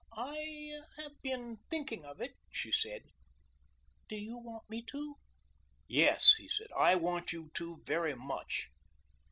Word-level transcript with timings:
"I 0.17 0.79
have 0.97 1.21
been 1.21 1.57
thinking 1.69 2.05
of 2.05 2.19
it," 2.21 2.33
she 2.49 2.71
said; 2.71 3.03
"do 4.09 4.15
you 4.15 4.35
want 4.35 4.67
me 4.67 4.81
to?" 4.87 5.17
"Yes," 5.87 6.33
he 6.39 6.47
said, 6.49 6.71
"I 6.75 6.95
want 6.95 7.31
you 7.31 7.51
to 7.57 7.83
very 7.85 8.15
much." 8.15 8.69